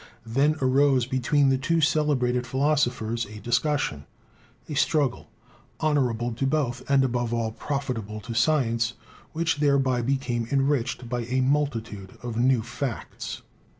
Then 0.25 0.55
arose 0.63 1.05
between 1.05 1.49
the 1.49 1.59
two 1.59 1.79
celebrated 1.79 2.47
phi 2.47 2.57
losophers 2.57 3.27
a 3.37 3.39
discussion, 3.39 4.07
a 4.67 4.73
struggle, 4.73 5.29
honorable 5.79 6.33
to 6.33 6.47
both, 6.47 6.81
and, 6.89 7.03
above 7.03 7.35
all, 7.35 7.51
profitable 7.51 8.19
to 8.21 8.33
science, 8.33 8.93
which 9.33 9.57
thereby 9.57 10.01
became 10.01 10.47
enriched 10.49 11.07
by 11.07 11.25
a 11.25 11.41
multitude 11.41 12.17
of 12.23 12.35
new 12.35 12.63
facts. 12.63 13.43